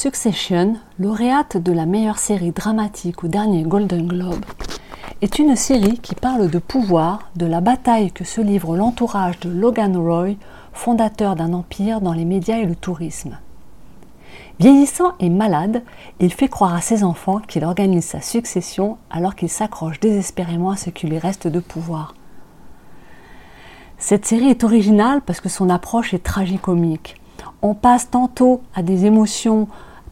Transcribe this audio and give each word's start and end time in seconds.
Succession, 0.00 0.76
lauréate 1.00 1.56
de 1.56 1.72
la 1.72 1.84
meilleure 1.84 2.20
série 2.20 2.52
dramatique 2.52 3.24
au 3.24 3.26
dernier 3.26 3.64
Golden 3.64 4.06
Globe, 4.06 4.44
est 5.22 5.40
une 5.40 5.56
série 5.56 5.98
qui 5.98 6.14
parle 6.14 6.48
de 6.48 6.60
pouvoir, 6.60 7.28
de 7.34 7.46
la 7.46 7.60
bataille 7.60 8.12
que 8.12 8.22
se 8.22 8.40
livre 8.40 8.76
l'entourage 8.76 9.40
de 9.40 9.50
Logan 9.50 9.96
Roy, 9.96 10.36
fondateur 10.72 11.34
d'un 11.34 11.52
empire 11.52 12.00
dans 12.00 12.12
les 12.12 12.24
médias 12.24 12.58
et 12.58 12.64
le 12.64 12.76
tourisme. 12.76 13.38
Vieillissant 14.60 15.14
et 15.18 15.30
malade, 15.30 15.82
il 16.20 16.32
fait 16.32 16.46
croire 16.46 16.76
à 16.76 16.80
ses 16.80 17.02
enfants 17.02 17.40
qu'il 17.40 17.64
organise 17.64 18.04
sa 18.04 18.20
succession 18.20 18.98
alors 19.10 19.34
qu'il 19.34 19.48
s'accroche 19.48 19.98
désespérément 19.98 20.70
à 20.70 20.76
ce 20.76 20.90
qui 20.90 21.08
lui 21.08 21.18
reste 21.18 21.48
de 21.48 21.58
pouvoir. 21.58 22.14
Cette 23.98 24.26
série 24.26 24.50
est 24.50 24.62
originale 24.62 25.22
parce 25.22 25.40
que 25.40 25.48
son 25.48 25.68
approche 25.68 26.14
est 26.14 26.22
tragicomique 26.22 27.16
on 27.62 27.74
passe 27.74 28.10
tantôt 28.10 28.62
à 28.74 28.82
des 28.82 29.04
émotions 29.04 29.68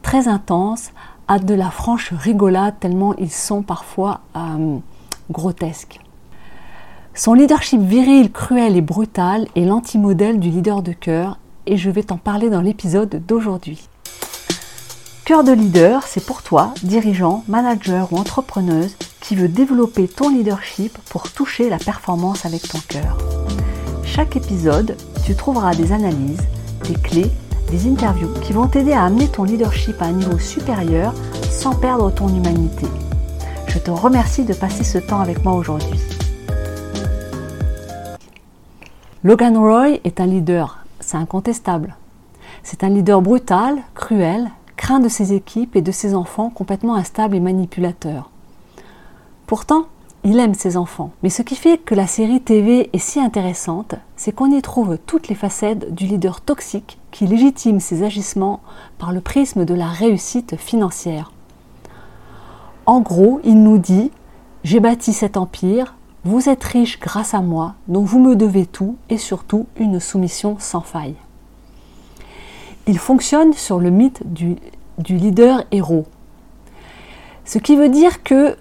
très 0.06 0.28
intenses, 0.28 0.92
à 1.26 1.40
de 1.40 1.52
la 1.52 1.68
franche 1.68 2.12
rigolade, 2.12 2.76
tellement 2.78 3.16
ils 3.16 3.32
sont 3.32 3.62
parfois 3.62 4.20
euh, 4.36 4.76
grotesques. 5.32 5.98
Son 7.12 7.34
leadership 7.34 7.80
viril, 7.80 8.30
cruel 8.30 8.76
et 8.76 8.82
brutal 8.82 9.48
est 9.56 9.64
l'antimodèle 9.64 10.38
du 10.38 10.48
leader 10.48 10.82
de 10.82 10.92
cœur, 10.92 11.40
et 11.66 11.76
je 11.76 11.90
vais 11.90 12.04
t'en 12.04 12.18
parler 12.18 12.50
dans 12.50 12.60
l'épisode 12.60 13.20
d'aujourd'hui. 13.26 13.88
Cœur 15.24 15.42
de 15.42 15.50
leader, 15.50 16.04
c'est 16.04 16.24
pour 16.24 16.44
toi, 16.44 16.72
dirigeant, 16.84 17.42
manager 17.48 18.12
ou 18.12 18.16
entrepreneuse, 18.16 18.96
qui 19.20 19.34
veut 19.34 19.48
développer 19.48 20.06
ton 20.06 20.28
leadership 20.28 20.96
pour 21.10 21.32
toucher 21.32 21.68
la 21.68 21.78
performance 21.78 22.46
avec 22.46 22.68
ton 22.68 22.78
cœur. 22.86 23.18
Chaque 24.04 24.36
épisode, 24.36 24.96
tu 25.24 25.34
trouveras 25.34 25.74
des 25.74 25.90
analyses, 25.90 26.46
des 26.84 26.94
clés, 26.94 27.32
des 27.70 27.88
interviews 27.88 28.32
qui 28.42 28.52
vont 28.52 28.68
t'aider 28.68 28.92
à 28.92 29.04
amener 29.04 29.28
ton 29.28 29.44
leadership 29.44 30.00
à 30.00 30.06
un 30.06 30.12
niveau 30.12 30.38
supérieur 30.38 31.14
sans 31.50 31.74
perdre 31.74 32.10
ton 32.12 32.28
humanité. 32.28 32.86
Je 33.66 33.78
te 33.78 33.90
remercie 33.90 34.44
de 34.44 34.54
passer 34.54 34.84
ce 34.84 34.98
temps 34.98 35.20
avec 35.20 35.44
moi 35.44 35.54
aujourd'hui. 35.54 36.00
Logan 39.24 39.56
Roy 39.56 39.98
est 40.04 40.20
un 40.20 40.26
leader, 40.26 40.84
c'est 41.00 41.16
incontestable. 41.16 41.96
C'est 42.62 42.84
un 42.84 42.88
leader 42.88 43.22
brutal, 43.22 43.76
cruel, 43.94 44.50
craint 44.76 45.00
de 45.00 45.08
ses 45.08 45.32
équipes 45.32 45.76
et 45.76 45.82
de 45.82 45.92
ses 45.92 46.14
enfants 46.14 46.50
complètement 46.50 46.94
instables 46.94 47.34
et 47.34 47.40
manipulateurs. 47.40 48.30
Pourtant, 49.46 49.86
il 50.26 50.40
aime 50.40 50.54
ses 50.54 50.76
enfants. 50.76 51.12
Mais 51.22 51.30
ce 51.30 51.42
qui 51.42 51.54
fait 51.54 51.78
que 51.78 51.94
la 51.94 52.08
série 52.08 52.40
TV 52.40 52.90
est 52.92 52.98
si 52.98 53.20
intéressante, 53.20 53.94
c'est 54.16 54.34
qu'on 54.34 54.50
y 54.50 54.60
trouve 54.60 54.98
toutes 55.06 55.28
les 55.28 55.36
facettes 55.36 55.94
du 55.94 56.06
leader 56.06 56.40
toxique 56.40 56.98
qui 57.12 57.28
légitime 57.28 57.78
ses 57.78 58.02
agissements 58.02 58.60
par 58.98 59.12
le 59.12 59.20
prisme 59.20 59.64
de 59.64 59.72
la 59.72 59.86
réussite 59.86 60.56
financière. 60.56 61.30
En 62.86 63.00
gros, 63.00 63.40
il 63.44 63.62
nous 63.62 63.78
dit 63.78 64.10
J'ai 64.64 64.80
bâti 64.80 65.12
cet 65.12 65.36
empire, 65.36 65.94
vous 66.24 66.48
êtes 66.48 66.64
riche 66.64 66.98
grâce 66.98 67.32
à 67.32 67.40
moi, 67.40 67.76
donc 67.86 68.06
vous 68.06 68.18
me 68.18 68.34
devez 68.34 68.66
tout 68.66 68.96
et 69.08 69.18
surtout 69.18 69.66
une 69.76 70.00
soumission 70.00 70.56
sans 70.58 70.80
faille. 70.80 71.14
Il 72.88 72.98
fonctionne 72.98 73.52
sur 73.52 73.78
le 73.78 73.90
mythe 73.90 74.24
du, 74.24 74.56
du 74.98 75.18
leader 75.18 75.62
héros. 75.70 76.06
Ce 77.44 77.58
qui 77.58 77.76
veut 77.76 77.90
dire 77.90 78.24
que 78.24 78.56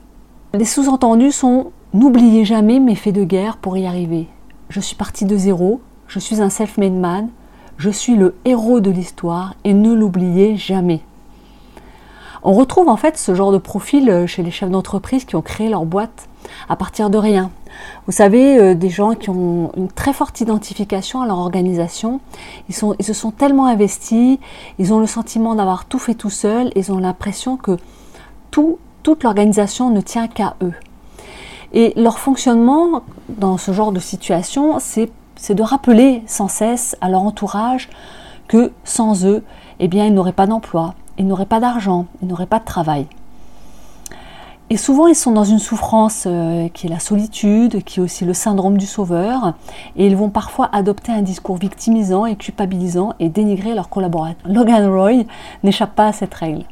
les 0.55 0.65
sous-entendus 0.65 1.31
sont 1.31 1.71
N'oubliez 1.93 2.43
jamais 2.43 2.79
mes 2.81 2.95
faits 2.95 3.15
de 3.15 3.23
guerre 3.23 3.55
pour 3.55 3.77
y 3.77 3.85
arriver. 3.85 4.27
Je 4.67 4.81
suis 4.81 4.97
parti 4.97 5.23
de 5.23 5.37
zéro, 5.37 5.79
je 6.07 6.19
suis 6.19 6.41
un 6.41 6.49
self-made 6.49 6.91
man, 6.91 7.29
je 7.77 7.89
suis 7.89 8.17
le 8.17 8.35
héros 8.43 8.81
de 8.81 8.91
l'histoire 8.91 9.53
et 9.63 9.73
ne 9.73 9.93
l'oubliez 9.93 10.57
jamais. 10.57 10.99
On 12.43 12.51
retrouve 12.51 12.89
en 12.89 12.97
fait 12.97 13.17
ce 13.17 13.33
genre 13.33 13.53
de 13.53 13.57
profil 13.57 14.25
chez 14.27 14.43
les 14.43 14.51
chefs 14.51 14.69
d'entreprise 14.69 15.23
qui 15.23 15.37
ont 15.37 15.41
créé 15.41 15.69
leur 15.69 15.85
boîte 15.85 16.27
à 16.67 16.75
partir 16.75 17.09
de 17.09 17.17
rien. 17.17 17.49
Vous 18.07 18.11
savez, 18.11 18.59
euh, 18.59 18.75
des 18.75 18.89
gens 18.89 19.15
qui 19.15 19.29
ont 19.29 19.71
une 19.77 19.87
très 19.87 20.11
forte 20.11 20.41
identification 20.41 21.21
à 21.21 21.27
leur 21.27 21.39
organisation, 21.39 22.19
ils, 22.67 22.75
ils 22.99 23.05
se 23.05 23.13
sont 23.13 23.31
tellement 23.31 23.67
investis, 23.67 24.37
ils 24.79 24.93
ont 24.93 24.99
le 24.99 25.07
sentiment 25.07 25.55
d'avoir 25.55 25.85
tout 25.85 25.99
fait 25.99 26.13
tout 26.13 26.29
seul, 26.29 26.71
ils 26.75 26.91
ont 26.91 26.99
l'impression 26.99 27.55
que 27.55 27.77
tout 28.51 28.79
toute 29.05 29.23
l'organisation 29.23 29.91
ne 29.91 30.01
tient 30.01 30.27
qu'à 30.27 30.55
eux. 30.63 30.73
Et 31.73 31.93
leur 31.95 32.17
fonctionnement 32.17 33.03
dans 33.29 33.59
ce 33.59 33.71
genre 33.71 33.91
de 33.91 33.99
situation, 33.99 34.79
c'est 34.79 35.53
de 35.53 35.61
rappeler 35.61 36.23
sans 36.25 36.47
cesse 36.47 36.97
à 37.01 37.09
leur 37.09 37.21
entourage 37.21 37.87
que 38.47 38.71
sans 38.83 39.23
eux, 39.23 39.43
eh 39.79 39.85
ils 39.85 40.13
n'auraient 40.13 40.31
pas 40.31 40.47
d'emploi, 40.47 40.95
ils 41.19 41.27
n'auraient 41.27 41.45
pas 41.45 41.59
d'argent, 41.59 42.07
ils 42.23 42.27
n'auraient 42.27 42.47
pas 42.47 42.57
de 42.57 42.65
travail. 42.65 43.05
Et 44.71 44.77
souvent, 44.77 45.05
ils 45.05 45.13
sont 45.13 45.33
dans 45.33 45.43
une 45.43 45.59
souffrance 45.59 46.23
euh, 46.25 46.67
qui 46.69 46.87
est 46.87 46.89
la 46.89 46.97
solitude, 46.97 47.83
qui 47.83 47.99
est 47.99 48.03
aussi 48.03 48.25
le 48.25 48.33
syndrome 48.33 48.79
du 48.79 48.87
sauveur, 48.87 49.53
et 49.97 50.07
ils 50.07 50.15
vont 50.15 50.31
parfois 50.31 50.67
adopter 50.73 51.11
un 51.11 51.21
discours 51.21 51.57
victimisant 51.57 52.25
et 52.25 52.35
culpabilisant 52.35 53.13
et 53.19 53.29
dénigrer 53.29 53.75
leurs 53.75 53.89
collaborateurs. 53.89 54.51
Logan 54.51 54.87
Roy 54.87 55.25
n'échappe 55.63 55.93
pas 55.93 56.07
à 56.07 56.11
cette 56.11 56.33
règle. 56.33 56.63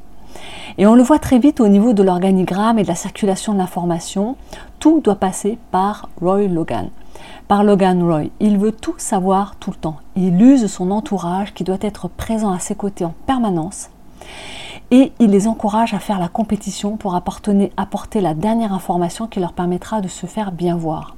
Et 0.78 0.88
on 0.88 0.96
le 0.96 1.04
voit 1.04 1.20
très 1.20 1.40
vite 1.40 1.60
au 1.60 1.68
niveau 1.68 1.94
de 1.94 2.04
l'organigramme 2.04 2.80
et 2.80 2.84
de 2.84 2.88
la 2.88 2.96
circulation 2.96 3.54
de 3.54 3.60
l'information. 3.60 4.36
Tout 4.80 5.02
doit 5.02 5.16
passer 5.16 5.58
par 5.72 6.10
Roy 6.22 6.48
Logan. 6.48 6.90
Par 7.48 7.64
Logan 7.64 8.04
Roy. 8.04 8.30
Il 8.40 8.58
veut 8.58 8.72
tout 8.72 8.96
savoir 8.98 9.56
tout 9.58 9.72
le 9.72 9.78
temps. 9.78 9.98
Il 10.16 10.42
use 10.42 10.68
son 10.68 10.92
entourage 10.92 11.54
qui 11.54 11.64
doit 11.64 11.78
être 11.82 12.08
présent 12.08 12.52
à 12.52 12.60
ses 12.60 12.76
côtés 12.76 13.06
en 13.06 13.14
permanence. 13.28 13.90
Et 14.92 15.12
il 15.20 15.32
les 15.32 15.48
encourage 15.48 15.94
à 15.94 16.00
faire 16.00 16.20
la 16.20 16.28
compétition 16.28 16.98
pour 16.98 17.16
apporter, 17.16 18.22
la 18.22 18.34
dernière 18.34 18.74
information 18.74 19.28
qui 19.28 19.40
leur 19.40 19.54
permettra 19.54 20.02
de 20.02 20.08
se 20.08 20.26
faire 20.26 20.52
bien 20.52 20.76
voir. 20.76 21.16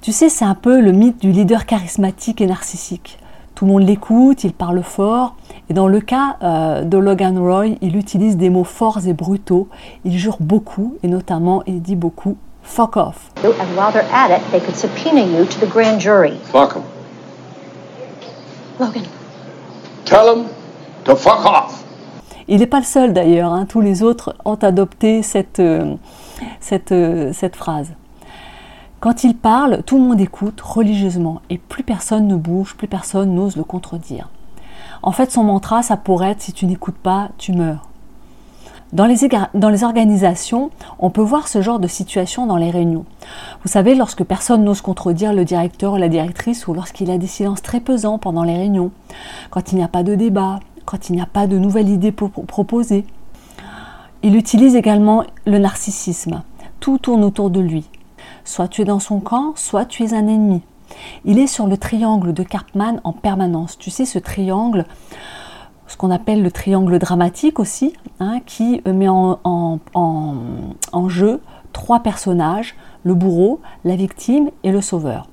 Tu 0.00 0.12
sais, 0.12 0.28
c'est 0.28 0.44
un 0.44 0.54
peu 0.54 0.80
le 0.80 0.92
mythe 0.92 1.20
du 1.20 1.30
leader 1.30 1.66
charismatique 1.66 2.40
et 2.40 2.46
narcissique. 2.46 3.18
Tout 3.62 3.66
le 3.66 3.74
monde 3.74 3.86
l'écoute, 3.86 4.42
il 4.42 4.52
parle 4.54 4.82
fort. 4.82 5.36
Et 5.70 5.72
dans 5.72 5.86
le 5.86 6.00
cas 6.00 6.34
euh, 6.42 6.82
de 6.82 6.98
Logan 6.98 7.38
Roy, 7.38 7.76
il 7.80 7.96
utilise 7.96 8.36
des 8.36 8.50
mots 8.50 8.64
forts 8.64 9.06
et 9.06 9.12
brutaux. 9.12 9.68
Il 10.04 10.18
jure 10.18 10.38
beaucoup 10.40 10.96
et 11.04 11.06
notamment 11.06 11.62
il 11.68 11.80
dit 11.80 11.94
beaucoup 11.94 12.36
fuck 12.64 12.96
off. 12.96 13.30
And 13.44 13.50
while 13.76 13.92
they're 13.92 14.12
at 14.12 14.36
it, 14.36 14.42
they 14.50 14.58
could 14.58 14.74
subpoena 14.74 15.20
you 15.20 15.44
to 15.44 15.64
the 15.64 15.70
grand 15.70 16.00
jury. 16.00 16.32
Fuck 16.42 16.72
them. 16.72 16.82
Logan. 18.80 19.04
Tell 20.06 20.26
them 20.26 20.46
to 21.04 21.14
fuck 21.14 21.44
off. 21.46 21.84
Il 22.48 22.58
n'est 22.58 22.66
pas 22.66 22.80
le 22.80 22.84
seul 22.84 23.12
d'ailleurs, 23.12 23.52
hein. 23.52 23.66
tous 23.68 23.80
les 23.80 24.02
autres 24.02 24.34
ont 24.44 24.56
adopté 24.56 25.22
cette, 25.22 25.60
euh, 25.60 25.94
cette, 26.58 26.90
euh, 26.90 27.32
cette 27.32 27.54
phrase. 27.54 27.92
Quand 29.02 29.24
il 29.24 29.34
parle, 29.34 29.82
tout 29.84 29.98
le 29.98 30.04
monde 30.04 30.20
écoute 30.20 30.60
religieusement 30.60 31.42
et 31.50 31.58
plus 31.58 31.82
personne 31.82 32.28
ne 32.28 32.36
bouge, 32.36 32.76
plus 32.76 32.86
personne 32.86 33.34
n'ose 33.34 33.56
le 33.56 33.64
contredire. 33.64 34.28
En 35.02 35.10
fait, 35.10 35.32
son 35.32 35.42
mantra, 35.42 35.82
ça 35.82 35.96
pourrait 35.96 36.30
être 36.30 36.40
si 36.40 36.52
tu 36.52 36.66
n'écoutes 36.66 36.98
pas, 36.98 37.30
tu 37.36 37.50
meurs. 37.50 37.88
Dans 38.92 39.06
les, 39.06 39.82
organisations, 39.82 40.70
on 41.00 41.10
peut 41.10 41.20
voir 41.20 41.48
ce 41.48 41.62
genre 41.62 41.80
de 41.80 41.88
situation 41.88 42.46
dans 42.46 42.56
les 42.56 42.70
réunions. 42.70 43.04
Vous 43.64 43.68
savez, 43.68 43.96
lorsque 43.96 44.22
personne 44.22 44.62
n'ose 44.62 44.82
contredire 44.82 45.32
le 45.32 45.44
directeur 45.44 45.94
ou 45.94 45.96
la 45.96 46.08
directrice, 46.08 46.68
ou 46.68 46.72
lorsqu'il 46.72 47.10
a 47.10 47.18
des 47.18 47.26
silences 47.26 47.60
très 47.62 47.80
pesants 47.80 48.18
pendant 48.18 48.44
les 48.44 48.54
réunions, 48.54 48.92
quand 49.50 49.72
il 49.72 49.78
n'y 49.78 49.82
a 49.82 49.88
pas 49.88 50.04
de 50.04 50.14
débat, 50.14 50.60
quand 50.84 51.08
il 51.08 51.16
n'y 51.16 51.22
a 51.22 51.26
pas 51.26 51.48
de 51.48 51.58
nouvelles 51.58 51.88
idées 51.88 52.12
proposées. 52.12 53.04
Il 54.22 54.36
utilise 54.36 54.76
également 54.76 55.24
le 55.44 55.58
narcissisme. 55.58 56.44
Tout 56.78 56.98
tourne 56.98 57.24
autour 57.24 57.50
de 57.50 57.58
lui. 57.58 57.88
Soit 58.44 58.68
tu 58.68 58.82
es 58.82 58.84
dans 58.84 59.00
son 59.00 59.20
camp, 59.20 59.52
soit 59.56 59.84
tu 59.84 60.02
es 60.04 60.14
un 60.14 60.26
ennemi. 60.26 60.62
Il 61.24 61.38
est 61.38 61.46
sur 61.46 61.66
le 61.66 61.76
triangle 61.76 62.32
de 62.32 62.42
Karpman 62.42 63.00
en 63.04 63.12
permanence. 63.12 63.78
Tu 63.78 63.90
sais, 63.90 64.04
ce 64.04 64.18
triangle, 64.18 64.84
ce 65.86 65.96
qu'on 65.96 66.10
appelle 66.10 66.42
le 66.42 66.50
triangle 66.50 66.98
dramatique 66.98 67.58
aussi, 67.58 67.94
hein, 68.20 68.40
qui 68.46 68.82
met 68.86 69.08
en, 69.08 69.38
en, 69.94 71.08
jeu 71.08 71.40
trois 71.72 72.00
personnages, 72.00 72.74
le 73.04 73.14
bourreau, 73.14 73.60
la 73.84 73.96
victime 73.96 74.50
et 74.64 74.72
le 74.72 74.80
sauveur. 74.80 75.28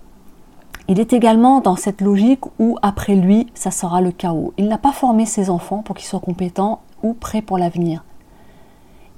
Il 0.88 1.00
est 1.00 1.14
également 1.14 1.62
dans 1.62 1.76
cette 1.76 2.02
logique 2.02 2.46
où 2.58 2.78
après 2.82 3.16
lui, 3.16 3.48
ça 3.54 3.70
sera 3.70 4.02
le 4.02 4.12
chaos. 4.12 4.54
Il 4.58 4.68
n'a 4.68 4.80
pas 4.80 4.92
formé 4.92 5.26
ses 5.26 5.50
enfants 5.50 5.84
pour 5.84 5.96
qu'ils 5.96 6.08
soient 6.08 6.20
compétents 6.20 6.82
ou 7.04 7.14
prêts 7.14 7.44
pour 7.44 7.58
l'avenir. 7.58 8.04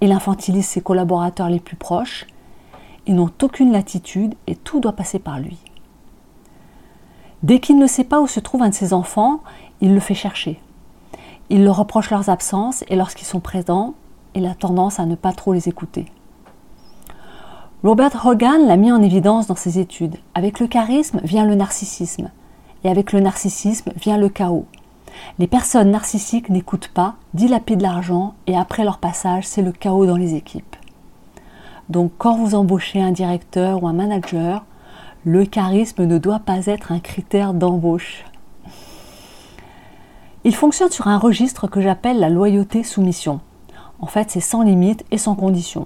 Il 0.01 0.11
infantilise 0.11 0.65
ses 0.65 0.81
collaborateurs 0.81 1.49
les 1.49 1.59
plus 1.59 1.77
proches 1.77 2.27
ils 3.07 3.15
n'ont 3.15 3.31
aucune 3.41 3.71
latitude 3.71 4.35
et 4.47 4.55
tout 4.55 4.79
doit 4.79 4.93
passer 4.93 5.19
par 5.19 5.39
lui. 5.39 5.57
Dès 7.43 7.59
qu'il 7.59 7.77
ne 7.77 7.87
sait 7.87 8.03
pas 8.03 8.21
où 8.21 8.27
se 8.27 8.39
trouve 8.39 8.61
un 8.61 8.69
de 8.69 8.73
ses 8.75 8.93
enfants, 8.93 9.41
il 9.81 9.93
le 9.93 9.99
fait 9.99 10.13
chercher. 10.13 10.59
Il 11.49 11.63
leur 11.63 11.77
reproche 11.77 12.11
leurs 12.11 12.29
absences 12.29 12.83
et 12.87 12.95
lorsqu'ils 12.95 13.25
sont 13.25 13.39
présents, 13.39 13.95
il 14.35 14.45
a 14.45 14.53
tendance 14.53 14.99
à 14.99 15.05
ne 15.05 15.15
pas 15.15 15.33
trop 15.33 15.53
les 15.53 15.67
écouter. 15.67 16.05
Robert 17.83 18.25
Hogan 18.25 18.67
l'a 18.67 18.77
mis 18.77 18.91
en 18.91 19.01
évidence 19.01 19.47
dans 19.47 19.55
ses 19.55 19.79
études. 19.79 20.17
Avec 20.35 20.59
le 20.59 20.67
charisme 20.67 21.19
vient 21.23 21.45
le 21.45 21.55
narcissisme. 21.55 22.29
Et 22.83 22.89
avec 22.89 23.11
le 23.11 23.21
narcissisme 23.21 23.91
vient 23.95 24.17
le 24.17 24.29
chaos. 24.29 24.67
Les 25.39 25.47
personnes 25.47 25.91
narcissiques 25.91 26.49
n'écoutent 26.49 26.89
pas, 26.89 27.15
dilapident 27.33 27.81
l'argent 27.81 28.35
et 28.45 28.55
après 28.55 28.83
leur 28.83 28.99
passage, 28.99 29.47
c'est 29.47 29.63
le 29.63 29.71
chaos 29.71 30.05
dans 30.05 30.15
les 30.15 30.35
équipes. 30.35 30.75
Donc 31.91 32.13
quand 32.17 32.37
vous 32.37 32.55
embauchez 32.55 33.01
un 33.01 33.11
directeur 33.11 33.83
ou 33.83 33.87
un 33.87 33.91
manager, 33.93 34.63
le 35.25 35.43
charisme 35.43 36.05
ne 36.05 36.17
doit 36.17 36.39
pas 36.39 36.67
être 36.67 36.93
un 36.93 36.99
critère 36.99 37.53
d'embauche. 37.53 38.23
Il 40.45 40.55
fonctionne 40.55 40.89
sur 40.89 41.09
un 41.09 41.17
registre 41.17 41.67
que 41.67 41.81
j'appelle 41.81 42.17
la 42.17 42.29
loyauté-soumission. 42.29 43.41
En 43.99 44.07
fait, 44.07 44.31
c'est 44.31 44.39
sans 44.39 44.61
limite 44.61 45.03
et 45.11 45.17
sans 45.17 45.35
condition. 45.35 45.85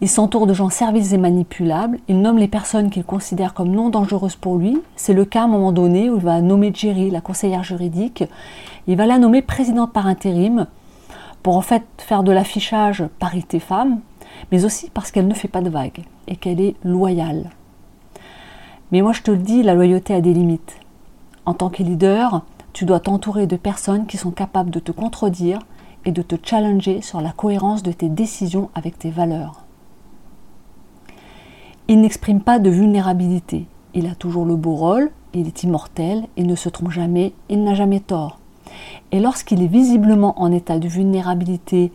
Il 0.00 0.08
s'entoure 0.08 0.46
de 0.46 0.54
gens 0.54 0.70
serviles 0.70 1.12
et 1.12 1.18
manipulables. 1.18 1.98
Il 2.08 2.22
nomme 2.22 2.38
les 2.38 2.48
personnes 2.48 2.88
qu'il 2.88 3.04
considère 3.04 3.52
comme 3.52 3.72
non 3.72 3.90
dangereuses 3.90 4.36
pour 4.36 4.56
lui. 4.56 4.80
C'est 4.96 5.12
le 5.12 5.26
cas 5.26 5.42
à 5.42 5.44
un 5.44 5.48
moment 5.48 5.72
donné 5.72 6.08
où 6.08 6.16
il 6.16 6.22
va 6.22 6.40
nommer 6.40 6.72
Jerry, 6.74 7.10
la 7.10 7.20
conseillère 7.20 7.62
juridique. 7.62 8.24
Il 8.86 8.96
va 8.96 9.04
la 9.04 9.18
nommer 9.18 9.42
présidente 9.42 9.92
par 9.92 10.06
intérim 10.06 10.66
pour 11.42 11.58
en 11.58 11.62
fait 11.62 11.84
faire 11.98 12.22
de 12.22 12.32
l'affichage 12.32 13.04
parité 13.18 13.60
femme, 13.60 14.00
mais 14.50 14.64
aussi 14.64 14.90
parce 14.90 15.10
qu'elle 15.10 15.28
ne 15.28 15.34
fait 15.34 15.48
pas 15.48 15.62
de 15.62 15.70
vagues 15.70 16.04
et 16.26 16.36
qu'elle 16.36 16.60
est 16.60 16.76
loyale. 16.84 17.50
Mais 18.92 19.02
moi 19.02 19.12
je 19.12 19.22
te 19.22 19.30
le 19.30 19.38
dis, 19.38 19.62
la 19.62 19.74
loyauté 19.74 20.14
a 20.14 20.20
des 20.20 20.34
limites. 20.34 20.78
En 21.46 21.54
tant 21.54 21.70
que 21.70 21.82
leader, 21.82 22.42
tu 22.72 22.84
dois 22.84 23.00
t'entourer 23.00 23.46
de 23.46 23.56
personnes 23.56 24.06
qui 24.06 24.16
sont 24.16 24.30
capables 24.30 24.70
de 24.70 24.80
te 24.80 24.92
contredire 24.92 25.60
et 26.04 26.12
de 26.12 26.22
te 26.22 26.36
challenger 26.42 27.00
sur 27.00 27.20
la 27.20 27.32
cohérence 27.32 27.82
de 27.82 27.92
tes 27.92 28.08
décisions 28.08 28.70
avec 28.74 28.98
tes 28.98 29.10
valeurs. 29.10 29.64
Il 31.86 32.00
n'exprime 32.00 32.40
pas 32.40 32.58
de 32.58 32.70
vulnérabilité. 32.70 33.66
Il 33.94 34.06
a 34.06 34.14
toujours 34.14 34.44
le 34.44 34.56
beau 34.56 34.74
rôle, 34.74 35.10
il 35.34 35.46
est 35.46 35.62
immortel, 35.62 36.24
il 36.36 36.46
ne 36.46 36.56
se 36.56 36.68
trompe 36.68 36.90
jamais, 36.90 37.32
il 37.48 37.62
n'a 37.62 37.74
jamais 37.74 38.00
tort. 38.00 38.38
Et 39.12 39.20
lorsqu'il 39.20 39.62
est 39.62 39.68
visiblement 39.68 40.40
en 40.40 40.50
état 40.50 40.78
de 40.78 40.88
vulnérabilité, 40.88 41.92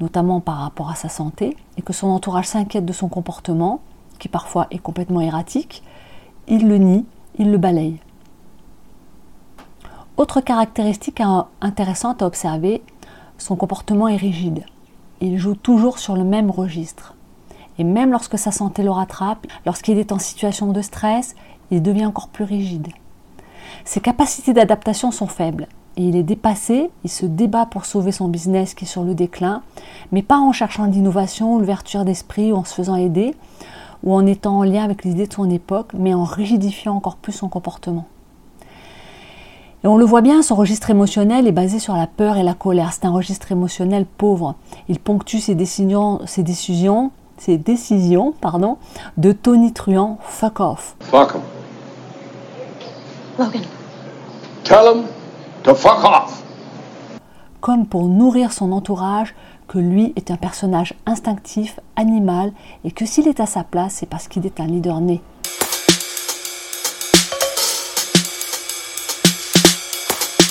notamment 0.00 0.40
par 0.40 0.56
rapport 0.56 0.90
à 0.90 0.94
sa 0.94 1.08
santé, 1.08 1.56
et 1.76 1.82
que 1.82 1.92
son 1.92 2.08
entourage 2.08 2.46
s'inquiète 2.46 2.84
de 2.84 2.92
son 2.92 3.08
comportement, 3.08 3.80
qui 4.18 4.28
parfois 4.28 4.66
est 4.70 4.78
complètement 4.78 5.20
erratique, 5.20 5.82
il 6.48 6.68
le 6.68 6.78
nie, 6.78 7.06
il 7.38 7.50
le 7.50 7.58
balaye. 7.58 8.00
Autre 10.16 10.40
caractéristique 10.40 11.22
intéressante 11.60 12.22
à 12.22 12.26
observer, 12.26 12.82
son 13.38 13.56
comportement 13.56 14.08
est 14.08 14.16
rigide. 14.16 14.64
Il 15.20 15.38
joue 15.38 15.54
toujours 15.54 15.98
sur 15.98 16.16
le 16.16 16.24
même 16.24 16.50
registre. 16.50 17.14
Et 17.78 17.84
même 17.84 18.12
lorsque 18.12 18.38
sa 18.38 18.52
santé 18.52 18.82
le 18.82 18.90
rattrape, 18.90 19.46
lorsqu'il 19.64 19.98
est 19.98 20.12
en 20.12 20.18
situation 20.18 20.72
de 20.72 20.82
stress, 20.82 21.34
il 21.70 21.82
devient 21.82 22.06
encore 22.06 22.28
plus 22.28 22.44
rigide. 22.44 22.88
Ses 23.84 24.00
capacités 24.00 24.52
d'adaptation 24.52 25.10
sont 25.10 25.26
faibles 25.26 25.66
et 25.96 26.02
il 26.04 26.16
est 26.16 26.22
dépassé, 26.22 26.90
il 27.04 27.10
se 27.10 27.26
débat 27.26 27.66
pour 27.66 27.84
sauver 27.84 28.12
son 28.12 28.28
business 28.28 28.74
qui 28.74 28.84
est 28.84 28.88
sur 28.88 29.04
le 29.04 29.14
déclin, 29.14 29.62
mais 30.10 30.22
pas 30.22 30.38
en 30.38 30.52
cherchant 30.52 30.86
l'innovation, 30.86 31.58
l'ouverture 31.58 32.04
d'esprit 32.04 32.52
ou 32.52 32.56
en 32.56 32.64
se 32.64 32.74
faisant 32.74 32.96
aider 32.96 33.34
ou 34.02 34.14
en 34.14 34.26
étant 34.26 34.58
en 34.58 34.62
lien 34.64 34.82
avec 34.82 35.04
les 35.04 35.12
idées 35.12 35.26
de 35.26 35.32
son 35.32 35.48
époque, 35.48 35.92
mais 35.94 36.12
en 36.14 36.24
rigidifiant 36.24 36.94
encore 36.96 37.16
plus 37.16 37.32
son 37.32 37.48
comportement. 37.48 38.06
Et 39.84 39.88
on 39.88 39.96
le 39.96 40.04
voit 40.04 40.20
bien, 40.20 40.42
son 40.42 40.54
registre 40.54 40.90
émotionnel 40.90 41.46
est 41.46 41.52
basé 41.52 41.78
sur 41.78 41.94
la 41.94 42.06
peur 42.06 42.36
et 42.36 42.42
la 42.42 42.54
colère. 42.54 42.92
C'est 42.92 43.04
un 43.04 43.10
registre 43.10 43.50
émotionnel 43.50 44.06
pauvre. 44.06 44.54
Il 44.88 45.00
ponctue 45.00 45.38
ses 45.38 45.56
décisions, 45.56 46.20
ses 46.24 46.44
décisions, 46.44 47.10
ses 47.36 47.58
décisions 47.58 48.32
pardon, 48.40 48.76
de 49.16 49.32
Tony 49.32 49.72
Truant, 49.72 50.18
fuck 50.22 50.60
off. 50.60 50.94
Fuck 51.00 51.34
him. 51.34 51.40
Logan. 53.38 53.62
Tell 54.64 54.86
him 54.86 55.21
Comme 57.60 57.86
pour 57.86 58.08
nourrir 58.08 58.52
son 58.52 58.72
entourage 58.72 59.34
que 59.68 59.78
lui 59.78 60.12
est 60.16 60.30
un 60.30 60.36
personnage 60.36 60.94
instinctif, 61.06 61.78
animal, 61.96 62.52
et 62.84 62.90
que 62.90 63.06
s'il 63.06 63.28
est 63.28 63.40
à 63.40 63.46
sa 63.46 63.62
place, 63.62 63.94
c'est 63.94 64.08
parce 64.08 64.28
qu'il 64.28 64.44
est 64.44 64.60
un 64.60 64.66
leader 64.66 65.00
né. 65.00 65.20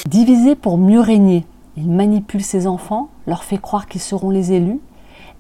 Divisé 0.08 0.56
pour 0.56 0.78
mieux 0.78 1.00
régner, 1.02 1.46
il 1.78 1.90
manipule 1.90 2.44
ses 2.44 2.68
enfants, 2.68 3.10
leur 3.28 3.44
fait 3.44 3.58
croire 3.58 3.88
qu'ils 3.88 4.02
seront 4.02 4.30
les 4.30 4.54
élus, 4.54 4.80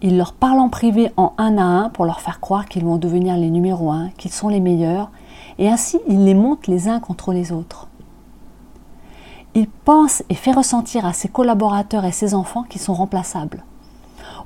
il 0.01 0.17
leur 0.17 0.33
parle 0.33 0.59
en 0.59 0.69
privé 0.69 1.11
en 1.17 1.33
un 1.37 1.57
à 1.57 1.63
un 1.63 1.89
pour 1.89 2.05
leur 2.05 2.21
faire 2.21 2.39
croire 2.39 2.65
qu'ils 2.65 2.85
vont 2.85 2.97
devenir 2.97 3.37
les 3.37 3.49
numéros 3.49 3.91
un, 3.91 4.09
qu'ils 4.17 4.31
sont 4.31 4.49
les 4.49 4.59
meilleurs, 4.59 5.11
et 5.59 5.69
ainsi 5.69 5.99
il 6.07 6.25
les 6.25 6.33
monte 6.33 6.67
les 6.67 6.87
uns 6.87 6.99
contre 6.99 7.33
les 7.33 7.51
autres. 7.51 7.87
Il 9.55 9.67
pense 9.67 10.23
et 10.29 10.35
fait 10.35 10.51
ressentir 10.51 11.05
à 11.05 11.13
ses 11.13 11.27
collaborateurs 11.27 12.05
et 12.05 12.11
ses 12.11 12.33
enfants 12.33 12.63
qu'ils 12.63 12.81
sont 12.81 12.93
remplaçables. 12.93 13.63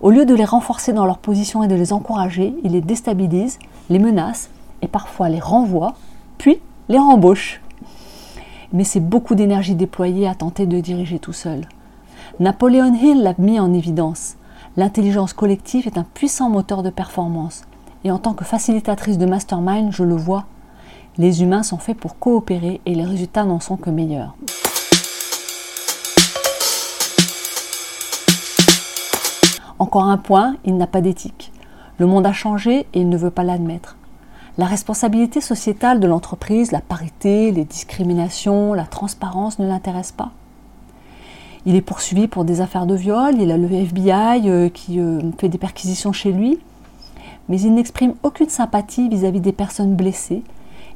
Au 0.01 0.09
lieu 0.09 0.25
de 0.25 0.35
les 0.35 0.45
renforcer 0.45 0.93
dans 0.93 1.05
leur 1.05 1.19
position 1.19 1.63
et 1.63 1.67
de 1.67 1.75
les 1.75 1.93
encourager, 1.93 2.55
il 2.63 2.71
les 2.71 2.81
déstabilise, 2.81 3.59
les 3.89 3.99
menace 3.99 4.49
et 4.81 4.87
parfois 4.87 5.29
les 5.29 5.39
renvoie, 5.39 5.93
puis 6.37 6.59
les 6.89 6.97
rembauche 6.99 7.61
mais 8.75 8.83
c'est 8.83 8.99
beaucoup 8.99 9.35
d'énergie 9.35 9.73
déployée 9.73 10.27
à 10.27 10.35
tenter 10.35 10.65
de 10.65 10.79
diriger 10.81 11.17
tout 11.17 11.33
seul. 11.33 11.61
Napoléon 12.41 12.93
Hill 12.93 13.23
l'a 13.23 13.33
mis 13.37 13.57
en 13.57 13.73
évidence. 13.73 14.35
L'intelligence 14.75 15.31
collective 15.31 15.87
est 15.87 15.97
un 15.97 16.03
puissant 16.03 16.49
moteur 16.49 16.83
de 16.83 16.89
performance. 16.89 17.63
Et 18.03 18.11
en 18.11 18.17
tant 18.17 18.33
que 18.33 18.43
facilitatrice 18.43 19.17
de 19.17 19.25
mastermind, 19.25 19.91
je 19.91 20.03
le 20.03 20.15
vois. 20.15 20.43
Les 21.17 21.41
humains 21.41 21.63
sont 21.63 21.77
faits 21.77 21.97
pour 21.97 22.19
coopérer 22.19 22.81
et 22.85 22.93
les 22.93 23.05
résultats 23.05 23.45
n'en 23.45 23.61
sont 23.61 23.77
que 23.77 23.89
meilleurs. 23.89 24.35
Encore 29.77 30.05
un 30.05 30.17
point, 30.17 30.55
il 30.63 30.77
n'a 30.77 30.87
pas 30.87 31.01
d'éthique. 31.01 31.51
Le 31.97 32.05
monde 32.05 32.25
a 32.25 32.33
changé 32.33 32.87
et 32.93 33.01
il 33.01 33.09
ne 33.09 33.17
veut 33.17 33.31
pas 33.31 33.43
l'admettre. 33.43 33.97
La 34.57 34.65
responsabilité 34.65 35.41
sociétale 35.41 35.99
de 35.99 36.07
l'entreprise, 36.07 36.71
la 36.71 36.79
parité, 36.79 37.51
les 37.51 37.65
discriminations, 37.65 38.73
la 38.73 38.85
transparence 38.85 39.59
ne 39.59 39.67
l'intéressent 39.67 40.15
pas. 40.15 40.31
Il 41.65 41.75
est 41.75 41.81
poursuivi 41.81 42.27
pour 42.27 42.45
des 42.45 42.61
affaires 42.61 42.85
de 42.85 42.95
viol, 42.95 43.35
il 43.37 43.51
a 43.51 43.57
le 43.57 43.69
FBI 43.69 44.49
euh, 44.49 44.69
qui 44.69 44.99
euh, 44.99 45.19
fait 45.37 45.49
des 45.49 45.57
perquisitions 45.57 46.13
chez 46.13 46.31
lui, 46.31 46.59
mais 47.49 47.59
il 47.59 47.73
n'exprime 47.73 48.13
aucune 48.23 48.49
sympathie 48.49 49.09
vis-à-vis 49.09 49.41
des 49.41 49.51
personnes 49.51 49.95
blessées 49.95 50.43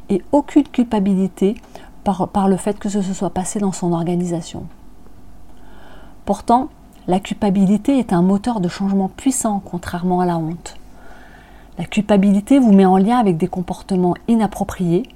et 0.10 0.22
aucune 0.32 0.64
culpabilité 0.64 1.56
par, 2.04 2.30
par 2.30 2.48
le 2.48 2.56
fait 2.56 2.80
que 2.80 2.88
ce 2.88 3.02
se 3.02 3.14
soit 3.14 3.32
passé 3.32 3.60
dans 3.60 3.72
son 3.72 3.92
organisation. 3.92 4.64
Pourtant, 6.24 6.70
la 7.10 7.20
culpabilité 7.20 7.98
est 7.98 8.14
un 8.14 8.22
moteur 8.22 8.60
de 8.60 8.70
changement 8.70 9.08
puissant 9.10 9.64
contrairement 9.66 10.20
à 10.20 10.28
la 10.28 10.38
honte. 10.38 10.76
La 11.80 11.86
culpabilité 11.86 12.60
vous 12.60 12.72
met 12.72 12.86
en 12.86 12.98
lien 12.98 13.18
avec 13.18 13.36
des 13.36 13.48
comportements 13.48 14.14
inappropriés, 14.28 15.10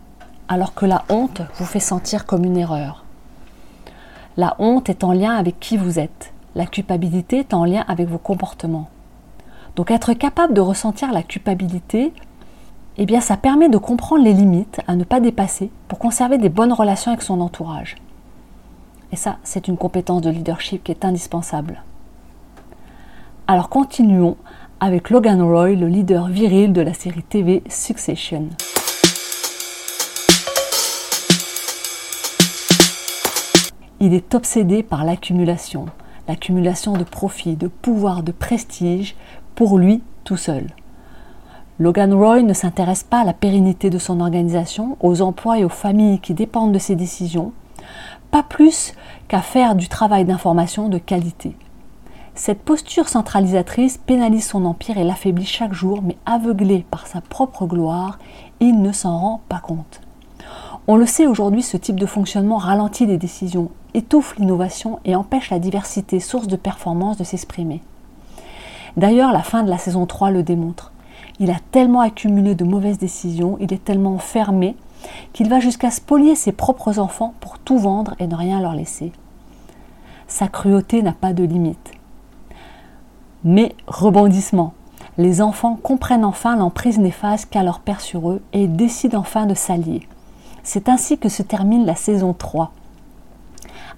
alors 0.47 0.73
que 0.73 0.87
la 0.87 1.03
honte 1.09 1.43
vous 1.53 1.65
fait 1.65 1.79
sentir 1.79 2.25
comme 2.25 2.45
une 2.45 2.57
erreur. 2.57 3.05
La 4.37 4.55
honte 4.57 4.89
est 4.89 5.03
en 5.03 5.11
lien 5.11 5.35
avec 5.35 5.59
qui 5.59 5.77
vous 5.77 5.99
êtes. 5.99 6.33
La 6.55 6.65
culpabilité 6.65 7.37
est 7.37 7.53
en 7.53 7.63
lien 7.63 7.85
avec 7.87 8.09
vos 8.09 8.17
comportements. 8.17 8.89
Donc 9.75 9.91
être 9.91 10.13
capable 10.13 10.55
de 10.55 10.61
ressentir 10.61 11.11
la 11.11 11.21
culpabilité, 11.21 12.11
eh 12.97 13.05
bien 13.05 13.21
ça 13.21 13.37
permet 13.37 13.69
de 13.69 13.77
comprendre 13.77 14.23
les 14.23 14.33
limites 14.33 14.81
à 14.87 14.95
ne 14.95 15.03
pas 15.03 15.19
dépasser 15.19 15.69
pour 15.87 15.99
conserver 15.99 16.39
des 16.39 16.49
bonnes 16.49 16.73
relations 16.73 17.11
avec 17.11 17.21
son 17.21 17.39
entourage. 17.39 17.97
Et 19.13 19.15
ça, 19.15 19.37
c'est 19.43 19.67
une 19.67 19.77
compétence 19.77 20.23
de 20.23 20.31
leadership 20.31 20.83
qui 20.83 20.91
est 20.91 21.05
indispensable. 21.05 21.83
Alors 23.45 23.69
continuons 23.69 24.37
avec 24.79 25.11
Logan 25.11 25.39
Roy, 25.39 25.75
le 25.75 25.87
leader 25.87 26.29
viril 26.29 26.73
de 26.73 26.81
la 26.81 26.95
série 26.95 27.21
TV 27.21 27.61
Succession. 27.69 28.47
Il 33.99 34.15
est 34.15 34.33
obsédé 34.33 34.81
par 34.81 35.05
l'accumulation, 35.05 35.85
l'accumulation 36.27 36.93
de 36.93 37.03
profits, 37.03 37.55
de 37.55 37.67
pouvoir, 37.67 38.23
de 38.23 38.31
prestige, 38.31 39.15
pour 39.53 39.77
lui 39.77 40.01
tout 40.23 40.37
seul. 40.37 40.65
Logan 41.77 42.15
Roy 42.15 42.41
ne 42.41 42.53
s'intéresse 42.53 43.03
pas 43.03 43.21
à 43.21 43.25
la 43.25 43.33
pérennité 43.33 43.91
de 43.91 43.99
son 43.99 44.19
organisation, 44.21 44.97
aux 45.01 45.21
emplois 45.21 45.59
et 45.59 45.63
aux 45.63 45.69
familles 45.69 46.19
qui 46.19 46.33
dépendent 46.33 46.71
de 46.71 46.79
ses 46.79 46.95
décisions, 46.95 47.53
pas 48.33 48.41
plus 48.41 48.95
qu'à 49.27 49.41
faire 49.41 49.75
du 49.75 49.87
travail 49.87 50.25
d'information 50.25 50.89
de 50.89 50.97
qualité. 50.97 51.55
Cette 52.33 52.63
posture 52.63 53.07
centralisatrice 53.07 53.99
pénalise 53.99 54.47
son 54.47 54.65
empire 54.65 54.97
et 54.97 55.03
l'affaiblit 55.03 55.45
chaque 55.45 55.75
jour, 55.75 56.01
mais 56.01 56.17
aveuglé 56.25 56.83
par 56.89 57.05
sa 57.05 57.21
propre 57.21 57.67
gloire, 57.67 58.17
il 58.59 58.81
ne 58.81 58.91
s'en 58.91 59.19
rend 59.19 59.41
pas 59.49 59.59
compte. 59.59 60.01
On 60.87 60.95
le 60.95 61.05
sait 61.05 61.27
aujourd'hui, 61.27 61.61
ce 61.61 61.77
type 61.77 61.99
de 61.99 62.07
fonctionnement 62.07 62.57
ralentit 62.57 63.05
les 63.05 63.19
décisions, 63.19 63.69
étouffe 63.93 64.35
l'innovation 64.39 64.99
et 65.05 65.15
empêche 65.15 65.51
la 65.51 65.59
diversité, 65.59 66.19
source 66.19 66.47
de 66.47 66.55
performance, 66.55 67.17
de 67.17 67.23
s'exprimer. 67.23 67.83
D'ailleurs, 68.97 69.31
la 69.31 69.43
fin 69.43 69.61
de 69.61 69.69
la 69.69 69.77
saison 69.77 70.07
3 70.07 70.31
le 70.31 70.41
démontre. 70.41 70.91
Il 71.37 71.51
a 71.51 71.59
tellement 71.69 72.01
accumulé 72.01 72.55
de 72.55 72.63
mauvaises 72.63 72.97
décisions, 72.97 73.57
il 73.59 73.71
est 73.73 73.85
tellement 73.85 74.17
fermé, 74.17 74.75
qu'il 75.33 75.49
va 75.49 75.59
jusqu'à 75.59 75.91
spolier 75.91 76.35
ses 76.35 76.51
propres 76.51 76.99
enfants 76.99 77.33
pour 77.39 77.59
tout 77.59 77.77
vendre 77.77 78.15
et 78.19 78.27
ne 78.27 78.35
rien 78.35 78.61
leur 78.61 78.73
laisser. 78.73 79.11
Sa 80.27 80.47
cruauté 80.47 81.01
n'a 81.01 81.13
pas 81.13 81.33
de 81.33 81.43
limite. 81.43 81.91
Mais 83.43 83.75
rebondissement. 83.87 84.73
Les 85.17 85.41
enfants 85.41 85.77
comprennent 85.81 86.25
enfin 86.25 86.55
l'emprise 86.55 86.97
néfaste 86.97 87.49
qu'a 87.49 87.61
leur 87.61 87.79
père 87.79 88.01
sur 88.01 88.31
eux 88.31 88.41
et 88.51 88.67
décident 88.67 89.19
enfin 89.19 89.45
de 89.45 89.53
s'allier. 89.53 90.07
C'est 90.63 90.89
ainsi 90.89 91.17
que 91.17 91.29
se 91.29 91.43
termine 91.43 91.85
la 91.85 91.95
saison 91.95 92.33
3. 92.33 92.71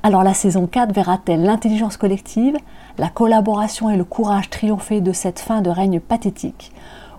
Alors 0.03 0.23
la 0.23 0.33
saison 0.33 0.67
4 0.67 0.93
verra-t-elle 0.93 1.43
l'intelligence 1.43 1.97
collective, 1.97 2.57
la 2.97 3.09
collaboration 3.09 3.89
et 3.89 3.97
le 3.97 4.03
courage 4.03 4.49
triompher 4.49 5.01
de 5.01 5.13
cette 5.13 5.39
fin 5.39 5.61
de 5.61 5.69
règne 5.69 5.99
pathétique? 5.99 6.73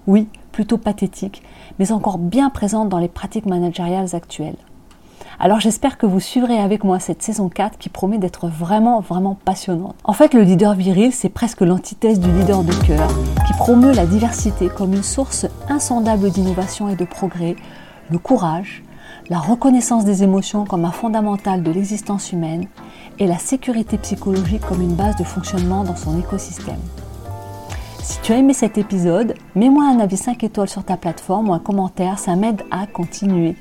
Oui, 0.06 0.28
plutôt 0.56 0.78
pathétique, 0.78 1.42
mais 1.78 1.92
encore 1.92 2.16
bien 2.16 2.48
présente 2.48 2.88
dans 2.88 2.96
les 2.96 3.08
pratiques 3.08 3.44
managériales 3.44 4.14
actuelles. 4.14 4.56
Alors 5.38 5.60
j'espère 5.60 5.98
que 5.98 6.06
vous 6.06 6.18
suivrez 6.18 6.58
avec 6.58 6.82
moi 6.82 6.98
cette 6.98 7.22
saison 7.22 7.50
4 7.50 7.76
qui 7.76 7.90
promet 7.90 8.16
d'être 8.16 8.48
vraiment, 8.48 9.00
vraiment 9.00 9.36
passionnante. 9.44 9.96
En 10.02 10.14
fait, 10.14 10.32
le 10.32 10.40
leader 10.40 10.72
viril, 10.72 11.12
c'est 11.12 11.28
presque 11.28 11.60
l'antithèse 11.60 12.20
du 12.20 12.32
leader 12.32 12.62
de 12.62 12.72
cœur, 12.86 13.06
qui 13.46 13.52
promeut 13.52 13.92
la 13.92 14.06
diversité 14.06 14.70
comme 14.70 14.94
une 14.94 15.02
source 15.02 15.44
insondable 15.68 16.30
d'innovation 16.30 16.88
et 16.88 16.96
de 16.96 17.04
progrès, 17.04 17.54
le 18.10 18.16
courage, 18.16 18.82
la 19.28 19.38
reconnaissance 19.38 20.06
des 20.06 20.22
émotions 20.22 20.64
comme 20.64 20.86
un 20.86 20.90
fondamental 20.90 21.62
de 21.62 21.70
l'existence 21.70 22.32
humaine 22.32 22.64
et 23.18 23.26
la 23.26 23.36
sécurité 23.36 23.98
psychologique 23.98 24.64
comme 24.66 24.80
une 24.80 24.94
base 24.94 25.16
de 25.16 25.24
fonctionnement 25.24 25.84
dans 25.84 25.96
son 25.96 26.18
écosystème. 26.18 26.80
Si 28.06 28.20
tu 28.20 28.32
as 28.32 28.36
aimé 28.36 28.54
cet 28.54 28.78
épisode, 28.78 29.34
mets-moi 29.56 29.84
un 29.84 29.98
avis 29.98 30.16
5 30.16 30.44
étoiles 30.44 30.68
sur 30.68 30.84
ta 30.84 30.96
plateforme 30.96 31.48
ou 31.48 31.54
un 31.54 31.58
commentaire, 31.58 32.20
ça 32.20 32.36
m'aide 32.36 32.62
à 32.70 32.86
continuer. 32.86 33.56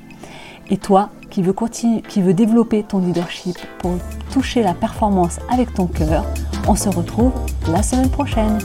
Et 0.70 0.76
toi, 0.76 1.10
qui 1.30 1.42
veux, 1.42 2.32
développer 2.32 2.84
ton 2.84 3.00
leadership 3.00 3.56
pour 3.80 3.94
toucher 4.30 4.62
la 4.62 4.72
performance 4.72 5.40
avec 5.50 5.74
ton 5.74 5.88
cœur, 5.88 6.24
on 6.68 6.76
se 6.76 6.88
retrouve 6.88 7.32
la 7.68 7.82
semaine 7.82 8.08
prochaine. 8.08 8.58